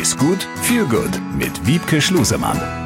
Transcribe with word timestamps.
Ist 0.00 0.18
gut, 0.18 0.48
viel 0.62 0.84
gut 0.86 1.20
mit 1.38 1.66
Wiebke 1.68 2.02
Schlusemann. 2.02 2.83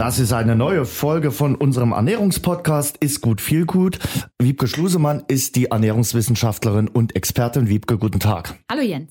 Das 0.00 0.18
ist 0.18 0.32
eine 0.32 0.56
neue 0.56 0.86
Folge 0.86 1.30
von 1.30 1.54
unserem 1.54 1.92
Ernährungspodcast 1.92 2.96
Ist 3.00 3.20
gut, 3.20 3.42
viel 3.42 3.66
gut. 3.66 3.98
Wiebke 4.38 4.66
Schlusemann 4.66 5.24
ist 5.28 5.56
die 5.56 5.66
Ernährungswissenschaftlerin 5.66 6.88
und 6.88 7.14
Expertin. 7.14 7.68
Wiebke, 7.68 7.98
guten 7.98 8.18
Tag. 8.18 8.54
Hallo 8.72 8.80
Jens. 8.80 9.10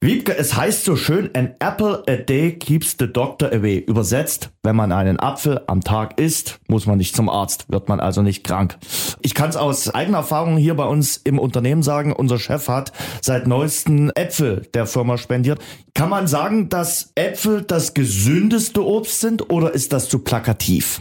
Wiebke, 0.00 0.34
es 0.34 0.56
heißt 0.56 0.84
so 0.84 0.96
schön, 0.96 1.28
an 1.34 1.56
apple 1.58 2.02
a 2.08 2.16
day 2.16 2.52
keeps 2.52 2.96
the 2.98 3.06
doctor 3.06 3.52
away. 3.52 3.84
Übersetzt, 3.86 4.48
wenn 4.62 4.76
man 4.76 4.92
einen 4.92 5.20
Apfel 5.20 5.60
am 5.66 5.82
Tag 5.82 6.18
isst, 6.18 6.58
muss 6.68 6.86
man 6.86 6.96
nicht 6.96 7.14
zum 7.14 7.28
Arzt, 7.28 7.66
wird 7.68 7.90
man 7.90 8.00
also 8.00 8.22
nicht 8.22 8.42
krank. 8.42 8.78
Ich 9.20 9.34
kann 9.34 9.50
es 9.50 9.56
aus 9.56 9.94
eigener 9.94 10.18
Erfahrung 10.18 10.56
hier 10.56 10.74
bei 10.74 10.86
uns 10.86 11.18
im 11.18 11.38
Unternehmen 11.38 11.82
sagen, 11.82 12.14
unser 12.14 12.38
Chef 12.38 12.66
hat 12.68 12.92
seit 13.20 13.46
neuesten 13.46 14.08
Äpfel 14.14 14.66
der 14.72 14.86
Firma 14.86 15.18
spendiert. 15.18 15.60
Kann 15.92 16.08
man 16.08 16.26
sagen, 16.28 16.70
dass 16.70 17.12
Äpfel 17.14 17.60
das 17.62 17.92
gesündeste 17.92 18.82
Obst 18.82 19.20
sind 19.20 19.50
oder 19.50 19.74
ist 19.74 19.92
das 19.92 20.08
zu 20.08 20.20
plakativ? 20.30 21.00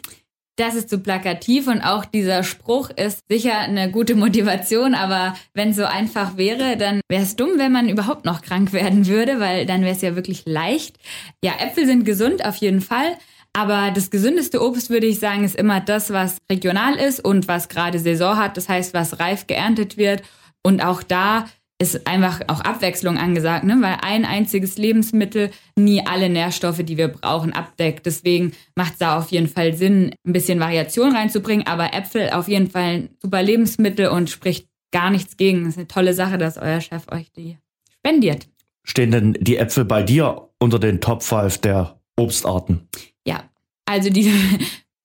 Das 0.58 0.76
ist 0.76 0.90
zu 0.90 1.00
plakativ 1.00 1.68
und 1.68 1.82
auch 1.82 2.04
dieser 2.04 2.44
Spruch 2.44 2.90
ist 2.90 3.20
sicher 3.30 3.60
eine 3.60 3.92
gute 3.92 4.16
Motivation, 4.16 4.94
aber 4.94 5.36
wenn 5.54 5.70
es 5.70 5.78
so 5.78 5.86
einfach 5.86 6.36
wäre, 6.36 6.76
dann 6.76 7.00
wäre 7.08 7.24
es 7.24 7.38
dumm, 7.38 7.52
wenn 7.58 7.72
man 7.72 7.88
überhaupt 7.88 8.26
noch 8.26 8.42
krank 8.42 8.74
werden 8.74 9.08
würde, 9.08 9.40
weil 9.40 9.66
dann 9.66 9.84
wäre 9.84 9.96
es 9.96 10.02
ja 10.02 10.16
wirklich 10.16 10.44
leicht. 10.46 10.98
Ja, 11.44 11.54
Äpfel 11.60 11.86
sind 11.86 12.04
gesund 12.04 12.44
auf 12.44 12.56
jeden 12.58 12.82
Fall. 12.82 13.18
Aber 13.54 13.92
das 13.92 14.10
gesündeste 14.10 14.62
Obst, 14.62 14.90
würde 14.90 15.08
ich 15.08 15.20
sagen, 15.20 15.44
ist 15.44 15.56
immer 15.56 15.80
das, 15.80 16.12
was 16.12 16.38
regional 16.52 16.96
ist 16.96 17.24
und 17.24 17.48
was 17.48 17.68
gerade 17.68 17.98
Saison 17.98 18.38
hat. 18.38 18.58
Das 18.58 18.68
heißt, 18.70 18.94
was 18.94 19.20
reif 19.20 19.48
geerntet 19.48 19.98
wird. 19.98 20.24
Und 20.62 20.84
auch 20.84 21.04
da 21.04 21.46
ist 21.82 22.08
einfach 22.08 22.42
auch 22.48 22.60
Abwechslung 22.60 23.18
angesagt, 23.18 23.64
ne? 23.64 23.78
weil 23.80 23.98
ein 24.02 24.26
einziges 24.26 24.78
Lebensmittel 24.78 25.50
nie 25.78 26.06
alle 26.06 26.30
Nährstoffe, 26.30 26.84
die 26.84 26.98
wir 26.98 27.08
brauchen, 27.08 27.54
abdeckt. 27.54 28.06
Deswegen 28.06 28.52
macht 28.76 28.94
es 28.94 28.98
da 29.00 29.18
auf 29.18 29.32
jeden 29.32 29.48
Fall 29.48 29.74
Sinn, 29.74 30.14
ein 30.28 30.34
bisschen 30.34 30.60
Variation 30.60 31.16
reinzubringen. 31.16 31.66
Aber 31.68 31.94
Äpfel 31.94 32.32
auf 32.32 32.50
jeden 32.50 32.70
Fall 32.70 32.84
ein 32.84 33.10
super 33.22 33.42
Lebensmittel 33.42 34.08
und 34.08 34.30
spricht 34.30 34.68
gar 34.92 35.10
nichts 35.10 35.38
gegen. 35.38 35.64
Das 35.64 35.74
ist 35.74 35.78
eine 35.78 35.88
tolle 35.88 36.14
Sache, 36.14 36.38
dass 36.38 36.58
euer 36.58 36.82
Chef 36.82 37.04
euch 37.12 37.32
die 37.32 37.58
spendiert. 38.00 38.50
Stehen 38.84 39.12
denn 39.12 39.34
die 39.40 39.58
Äpfel 39.58 39.86
bei 39.86 40.04
dir 40.04 40.50
unter 40.60 40.80
den 40.80 41.00
Top 41.00 41.24
5 41.24 41.60
der 41.60 42.00
Obstarten? 42.18 42.90
Ja, 43.26 43.44
also 43.86 44.10
die 44.10 44.34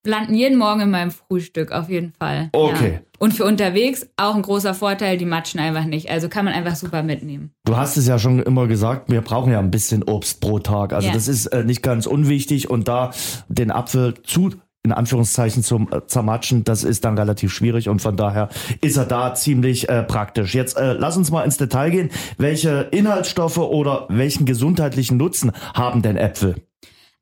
landen 0.04 0.34
jeden 0.34 0.58
Morgen 0.58 0.80
in 0.80 0.90
meinem 0.90 1.10
Frühstück 1.10 1.72
auf 1.72 1.88
jeden 1.88 2.12
Fall. 2.18 2.50
Okay. 2.52 2.92
Ja. 2.94 3.00
Und 3.18 3.32
für 3.32 3.44
unterwegs 3.44 4.06
auch 4.16 4.34
ein 4.34 4.42
großer 4.42 4.74
Vorteil, 4.74 5.16
die 5.16 5.24
matschen 5.24 5.60
einfach 5.60 5.84
nicht. 5.84 6.10
Also 6.10 6.28
kann 6.28 6.44
man 6.44 6.52
einfach 6.54 6.76
super 6.76 7.02
mitnehmen. 7.02 7.52
Du 7.64 7.76
hast 7.76 7.96
es 7.96 8.06
ja 8.06 8.18
schon 8.18 8.40
immer 8.42 8.66
gesagt, 8.66 9.10
wir 9.10 9.22
brauchen 9.22 9.52
ja 9.52 9.58
ein 9.60 9.70
bisschen 9.70 10.02
Obst 10.02 10.40
pro 10.40 10.58
Tag. 10.58 10.92
Also 10.92 11.08
Ja. 11.08 11.14
das 11.14 11.28
ist 11.28 11.46
äh, 11.46 11.64
nicht 11.64 11.82
ganz 11.82 12.06
unwichtig 12.06 12.68
und 12.68 12.88
da 12.88 13.12
den 13.48 13.70
Apfel 13.70 14.14
zu 14.24 14.50
in 14.86 14.92
Anführungszeichen 14.92 15.62
zum 15.62 15.88
äh, 15.90 16.06
zermatschen, 16.06 16.62
das 16.64 16.84
ist 16.84 17.06
dann 17.06 17.16
relativ 17.16 17.54
schwierig 17.54 17.88
und 17.88 18.02
von 18.02 18.18
daher 18.18 18.50
ist 18.82 18.98
er 18.98 19.06
da 19.06 19.32
ziemlich 19.34 19.88
äh, 19.88 20.02
praktisch. 20.02 20.54
Jetzt 20.54 20.76
äh, 20.76 20.92
lass 20.92 21.16
uns 21.16 21.30
mal 21.30 21.42
ins 21.42 21.56
Detail 21.56 21.88
gehen. 21.90 22.10
Welche 22.36 22.88
Inhaltsstoffe 22.90 23.56
oder 23.56 24.04
welchen 24.10 24.44
gesundheitlichen 24.44 25.16
Nutzen 25.16 25.52
haben 25.72 26.02
denn 26.02 26.18
Äpfel? 26.18 26.56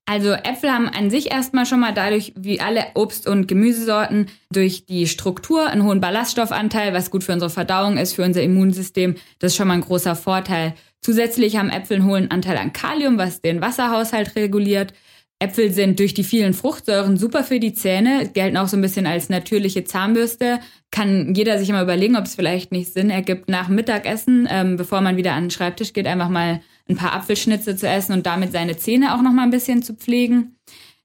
Also 0.05 0.33
Äpfel 0.33 0.73
haben 0.73 0.89
an 0.89 1.11
sich 1.11 1.31
erstmal 1.31 1.65
schon 1.65 1.81
mal 1.81 1.95
dadurch, 1.95 2.33
wie 2.37 2.61
alle 2.61 2.87
Obst- 2.95 3.29
und 3.29 3.47
Gemüsesorten, 3.47 4.27
durch 4.51 4.85
die 4.85 5.07
Struktur 5.07 5.69
einen 5.69 5.85
hohen 5.85 6.01
Ballaststoffanteil, 6.01 6.93
was 6.93 7.11
gut 7.11 7.23
für 7.23 7.33
unsere 7.33 7.51
Verdauung 7.51 7.97
ist, 7.97 8.15
für 8.15 8.25
unser 8.25 8.43
Immunsystem. 8.43 9.15
Das 9.39 9.53
ist 9.53 9.57
schon 9.57 9.69
mal 9.69 9.75
ein 9.75 9.81
großer 9.81 10.17
Vorteil. 10.17 10.75
Zusätzlich 11.01 11.57
haben 11.57 11.71
Äpfel 11.71 11.99
einen 11.99 12.07
hohen 12.07 12.31
Anteil 12.31 12.57
an 12.57 12.73
Kalium, 12.73 13.17
was 13.17 13.41
den 13.41 13.61
Wasserhaushalt 13.61 14.35
reguliert. 14.35 14.93
Äpfel 15.39 15.73
sind 15.73 15.99
durch 15.99 16.15
die 16.15 16.23
vielen 16.25 16.55
Fruchtsäuren 16.55 17.17
super 17.17 17.43
für 17.43 17.59
die 17.59 17.73
Zähne, 17.73 18.29
gelten 18.33 18.57
auch 18.57 18.69
so 18.69 18.77
ein 18.77 18.83
bisschen 18.83 19.07
als 19.07 19.29
natürliche 19.29 19.83
Zahnbürste. 19.83 20.61
Kann 20.93 21.35
jeder 21.35 21.59
sich 21.59 21.69
immer 21.69 21.83
überlegen, 21.83 22.17
ob 22.17 22.27
es 22.27 22.37
vielleicht 22.37 22.71
nicht 22.71 22.93
Sinn 22.93 23.11
ergibt, 23.11 23.49
nach 23.49 23.69
Mittagessen, 23.69 24.47
ähm, 24.51 24.77
bevor 24.77 25.01
man 25.01 25.17
wieder 25.17 25.33
an 25.33 25.45
den 25.45 25.51
Schreibtisch 25.51 25.93
geht, 25.93 26.07
einfach 26.07 26.29
mal 26.29 26.61
ein 26.93 26.97
paar 26.97 27.15
Apfelschnitze 27.15 27.77
zu 27.77 27.89
essen 27.89 28.13
und 28.13 28.27
damit 28.27 28.53
seine 28.53 28.77
Zähne 28.77 29.15
auch 29.15 29.23
noch 29.23 29.33
mal 29.33 29.43
ein 29.43 29.51
bisschen 29.51 29.83
zu 29.83 29.95
pflegen. 29.95 30.57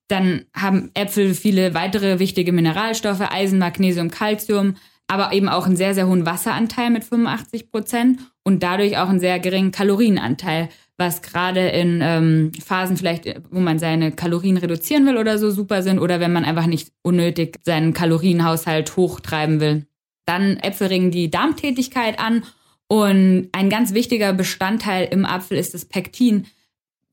Dann 0.08 0.46
haben 0.56 0.92
Äpfel 0.94 1.34
viele 1.34 1.74
weitere 1.74 2.20
wichtige 2.20 2.52
Mineralstoffe, 2.52 3.22
Eisen, 3.22 3.60
Magnesium, 3.60 4.10
Calcium, 4.10 4.76
aber 5.08 5.34
eben 5.34 5.50
auch 5.50 5.66
einen 5.66 5.76
sehr, 5.76 5.94
sehr 5.94 6.08
hohen 6.08 6.26
Wasseranteil 6.26 6.90
mit 6.90 7.04
85 7.04 7.72
Prozent 7.72 8.20
und 8.44 8.64
dadurch 8.64 8.98
auch 8.98 9.10
einen 9.10 9.20
sehr 9.20 9.40
geringen 9.40 9.72
Kalorienanteil, 9.72 10.70
was 10.98 11.22
gerade 11.22 11.68
in 11.70 12.00
ähm, 12.02 12.52
Phasen 12.64 12.98
vielleicht, 12.98 13.26
wo 13.52 13.60
man 13.60 13.80
seine 13.80 14.12
Kalorien 14.12 14.58
reduzieren 14.58 15.06
will 15.06 15.18
oder 15.18 15.38
so, 15.38 15.52
super 15.52 15.82
sind 15.84 16.00
oder 16.00 16.20
wenn 16.20 16.34
man 16.34 16.46
einfach 16.46 16.66
nicht 16.66 16.92
unnötig 17.04 17.58
seinen 17.64 17.94
Kalorienhaushalt 17.94 18.96
hochtreiben 18.98 19.60
will. 19.60 19.86
Dann 20.26 20.58
Äpfel 20.58 20.88
regen 20.88 21.12
die 21.12 21.32
Darmtätigkeit 21.32 22.20
an 22.20 22.44
und 22.88 23.50
ein 23.52 23.70
ganz 23.70 23.94
wichtiger 23.94 24.34
Bestandteil 24.34 25.08
im 25.12 25.26
Apfel 25.26 25.58
ist 25.58 25.74
das 25.74 25.86
Pektin. 25.86 26.48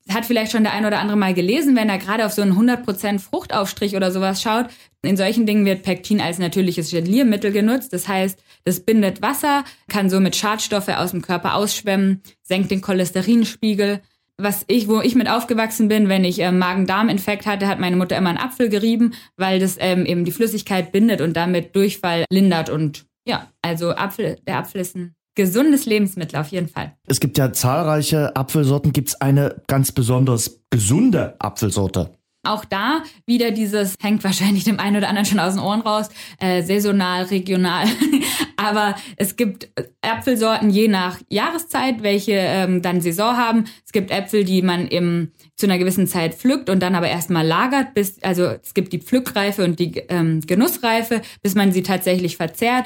Hat 0.09 0.25
vielleicht 0.25 0.51
schon 0.51 0.63
der 0.63 0.73
ein 0.73 0.85
oder 0.85 0.99
andere 0.99 1.17
mal 1.17 1.33
gelesen, 1.33 1.75
wenn 1.75 1.89
er 1.89 1.97
gerade 1.97 2.25
auf 2.25 2.31
so 2.31 2.41
einen 2.41 2.53
100% 2.53 3.19
Fruchtaufstrich 3.19 3.95
oder 3.95 4.11
sowas 4.11 4.41
schaut. 4.41 4.67
In 5.01 5.17
solchen 5.17 5.45
Dingen 5.45 5.65
wird 5.65 5.83
Pektin 5.83 6.21
als 6.21 6.37
natürliches 6.37 6.91
Geliermittel 6.91 7.51
genutzt. 7.51 7.91
Das 7.91 8.07
heißt, 8.07 8.39
das 8.63 8.81
bindet 8.81 9.21
Wasser, 9.21 9.63
kann 9.87 10.09
somit 10.09 10.35
Schadstoffe 10.35 10.89
aus 10.89 11.11
dem 11.11 11.21
Körper 11.21 11.55
ausschwemmen, 11.55 12.21
senkt 12.43 12.71
den 12.71 12.81
Cholesterinspiegel. 12.81 14.01
Was 14.37 14.63
ich, 14.67 14.87
wo 14.87 15.01
ich 15.01 15.15
mit 15.15 15.29
aufgewachsen 15.29 15.87
bin, 15.87 16.09
wenn 16.09 16.25
ich 16.25 16.39
äh, 16.39 16.51
Magen-Darm-Infekt 16.51 17.45
hatte, 17.45 17.67
hat 17.67 17.79
meine 17.79 17.95
Mutter 17.95 18.17
immer 18.17 18.29
einen 18.29 18.37
Apfel 18.37 18.69
gerieben, 18.69 19.13
weil 19.37 19.59
das 19.59 19.77
ähm, 19.79 20.05
eben 20.05 20.25
die 20.25 20.33
Flüssigkeit 20.33 20.91
bindet 20.91 21.21
und 21.21 21.37
damit 21.37 21.75
Durchfall 21.75 22.25
lindert. 22.29 22.69
Und 22.69 23.05
ja, 23.25 23.49
also 23.61 23.91
Apfel, 23.91 24.37
der 24.45 24.57
Apfel 24.57 24.81
ist 24.81 24.95
ein 24.95 25.15
gesundes 25.35 25.85
Lebensmittel 25.85 26.39
auf 26.39 26.47
jeden 26.47 26.67
Fall. 26.67 26.95
Es 27.07 27.19
gibt 27.19 27.37
ja 27.37 27.53
zahlreiche 27.53 28.35
Apfelsorten. 28.35 28.93
Gibt 28.93 29.09
es 29.09 29.21
eine 29.21 29.61
ganz 29.67 29.91
besonders 29.91 30.61
gesunde 30.69 31.35
Apfelsorte? 31.39 32.11
Auch 32.45 32.63
da 32.63 33.01
wieder 33.25 33.51
dieses, 33.51 33.95
hängt 34.01 34.23
wahrscheinlich 34.23 34.63
dem 34.63 34.79
einen 34.79 34.97
oder 34.97 35.09
anderen 35.09 35.25
schon 35.25 35.39
aus 35.39 35.53
den 35.53 35.63
Ohren 35.63 35.81
raus, 35.81 36.09
äh, 36.39 36.61
saisonal, 36.61 37.23
regional. 37.23 37.87
Aber 38.57 38.95
es 39.17 39.35
gibt 39.35 39.69
Apfelsorten 40.01 40.69
je 40.69 40.87
nach 40.87 41.19
Jahreszeit, 41.29 42.03
welche 42.03 42.33
ähm, 42.33 42.81
dann 42.81 43.01
Saison 43.01 43.35
haben. 43.35 43.65
Es 43.85 43.91
gibt 43.91 44.11
Äpfel, 44.11 44.43
die 44.43 44.61
man 44.61 44.87
im, 44.87 45.31
zu 45.55 45.65
einer 45.65 45.77
gewissen 45.77 46.07
Zeit 46.07 46.35
pflückt 46.35 46.69
und 46.69 46.81
dann 46.81 46.95
aber 46.95 47.07
erstmal 47.07 47.45
lagert, 47.45 47.93
bis, 47.93 48.21
also 48.23 48.43
es 48.45 48.73
gibt 48.73 48.93
die 48.93 48.99
Pflückreife 48.99 49.63
und 49.63 49.79
die 49.79 49.97
ähm, 50.09 50.41
Genussreife, 50.41 51.21
bis 51.41 51.55
man 51.55 51.71
sie 51.71 51.83
tatsächlich 51.83 52.37
verzehrt. 52.37 52.85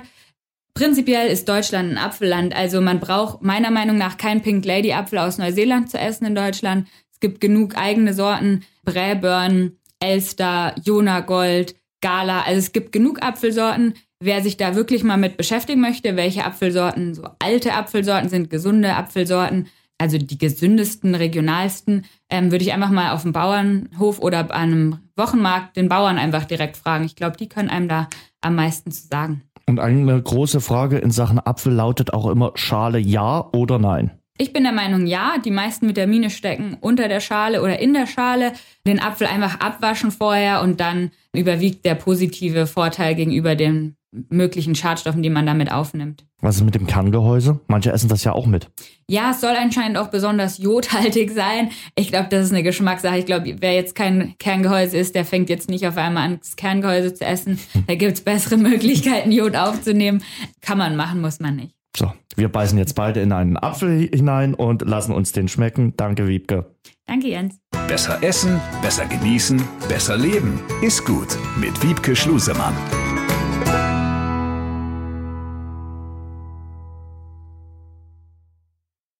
Prinzipiell 0.74 1.28
ist 1.28 1.50
Deutschland 1.50 1.91
ein 1.91 1.97
Apfelland, 1.97 2.56
also 2.56 2.80
man 2.80 3.00
braucht 3.00 3.41
meiner 3.41 3.72
Meinung 3.72 3.97
nach 3.97 4.18
keinen 4.18 4.41
Pink 4.41 4.63
Lady 4.66 4.94
Apfel 4.94 5.19
aus 5.19 5.38
Neuseeland 5.38 5.90
zu 5.90 5.97
essen 5.97 6.25
in 6.25 6.35
Deutschland. 6.35 6.88
Es 7.12 7.19
gibt 7.19 7.41
genug 7.41 7.78
eigene 7.78 8.13
Sorten, 8.13 8.63
Braeburn, 8.85 9.74
Elster, 10.00 10.74
Jona 10.84 11.19
Gold, 11.19 11.75
Gala, 12.02 12.44
also 12.44 12.59
es 12.59 12.72
gibt 12.72 12.91
genug 12.91 13.22
Apfelsorten. 13.22 13.94
Wer 14.22 14.41
sich 14.41 14.57
da 14.57 14.75
wirklich 14.75 15.03
mal 15.03 15.18
mit 15.18 15.38
beschäftigen 15.38 15.81
möchte, 15.81 16.16
welche 16.16 16.46
Apfelsorten 16.46 17.13
so 17.13 17.24
alte 17.40 17.74
Apfelsorten 17.74 18.30
sind, 18.30 18.50
gesunde 18.50 18.96
Apfelsorten, 18.96 19.68
also 19.97 20.18
die 20.18 20.38
gesündesten, 20.38 21.13
regionalsten, 21.13 22.06
ähm, 22.30 22.51
würde 22.51 22.63
ich 22.63 22.74
einfach 22.74 22.90
mal 22.90 23.12
auf 23.12 23.24
dem 23.24 23.34
Bauernhof 23.34 24.19
oder 24.19 24.40
an 24.40 24.51
einem 24.51 25.00
Wochenmarkt 25.18 25.75
den 25.75 25.90
Bauern 25.90 26.18
einfach 26.18 26.46
direkt 26.46 26.78
fragen. 26.78 27.03
Ich 27.03 27.16
glaube, 27.16 27.38
die 27.38 27.50
können 27.50 27.69
einem 27.69 27.90
da 27.90 28.07
am 28.41 28.56
meisten 28.56 28.91
zu 28.91 29.07
sagen. 29.07 29.44
Und 29.69 29.80
eine 29.80 30.19
große 30.19 30.62
Frage 30.62 30.97
in 30.97 31.12
Sachen 31.12 31.38
Apfel 31.38 31.72
lautet 31.72 32.12
auch 32.12 32.28
immer 32.28 32.53
Schale 32.56 32.97
ja 32.97 33.47
oder 33.53 33.78
nein. 33.78 34.09
Ich 34.40 34.52
bin 34.52 34.63
der 34.63 34.72
Meinung, 34.72 35.06
ja, 35.06 35.35
die 35.38 35.52
meisten 35.52 35.88
Vitamine 35.88 36.31
stecken 36.31 36.75
unter 36.81 37.07
der 37.07 37.19
Schale 37.19 37.62
oder 37.62 37.78
in 37.78 37.94
der 37.94 38.07
Schale. 38.07 38.54
Den 38.88 39.00
Apfel 39.00 39.27
einfach 39.27 39.60
abwaschen 39.60 40.10
vorher 40.10 40.63
und 40.63 40.80
dann 40.80 41.12
überwiegt 41.36 41.86
der 41.86 41.94
positive 41.94 42.66
Vorteil 42.66 43.13
gegenüber 43.13 43.54
den 43.54 43.95
möglichen 44.11 44.75
Schadstoffen, 44.75 45.21
die 45.21 45.29
man 45.29 45.45
damit 45.45 45.71
aufnimmt. 45.71 46.25
Was 46.41 46.56
ist 46.56 46.63
mit 46.63 46.75
dem 46.75 46.88
Kerngehäuse? 46.88 47.59
Manche 47.67 47.91
essen 47.91 48.09
das 48.09 48.23
ja 48.23 48.31
auch 48.33 48.47
mit. 48.47 48.69
Ja, 49.07 49.31
es 49.31 49.41
soll 49.41 49.56
anscheinend 49.56 49.97
auch 49.97 50.07
besonders 50.07 50.57
jodhaltig 50.57 51.31
sein. 51.31 51.69
Ich 51.95 52.09
glaube, 52.09 52.27
das 52.29 52.45
ist 52.45 52.51
eine 52.51 52.63
Geschmackssache. 52.63 53.17
Ich 53.17 53.25
glaube, 53.25 53.56
wer 53.59 53.73
jetzt 53.73 53.95
kein 53.95 54.35
Kerngehäuse 54.39 54.97
ist, 54.97 55.15
der 55.15 55.25
fängt 55.25 55.50
jetzt 55.50 55.69
nicht 55.69 55.85
auf 55.88 55.97
einmal 55.97 56.25
an, 56.25 56.39
das 56.39 56.56
Kerngehäuse 56.56 57.13
zu 57.13 57.25
essen. 57.25 57.59
Da 57.88 57.95
gibt's 57.95 58.21
bessere 58.21 58.57
Möglichkeiten, 58.57 59.31
Jod 59.31 59.56
aufzunehmen. 59.56 60.23
Kann 60.62 60.77
man 60.77 60.95
machen, 60.95 61.21
muss 61.21 61.39
man 61.39 61.55
nicht. 61.57 61.75
So, 61.97 62.13
wir 62.35 62.50
beißen 62.50 62.77
jetzt 62.77 62.94
beide 62.94 63.19
in 63.19 63.31
einen 63.31 63.57
Apfel 63.57 64.07
hinein 64.13 64.53
und 64.53 64.83
lassen 64.83 65.12
uns 65.12 65.31
den 65.31 65.47
schmecken. 65.47 65.95
Danke, 65.97 66.27
Wiebke. 66.27 66.75
Danke, 67.07 67.27
Jens. 67.27 67.59
Besser 67.88 68.21
essen, 68.21 68.62
besser 68.81 69.05
genießen, 69.05 69.62
besser 69.89 70.15
leben. 70.15 70.59
Ist 70.81 71.05
gut 71.05 71.38
mit 71.59 71.81
Wiebke 71.83 72.15
Schlusemann. 72.15 72.75